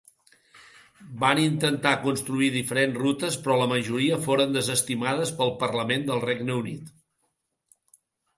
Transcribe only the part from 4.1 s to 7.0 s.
foren desestimades pel Parlament del Regne Unit.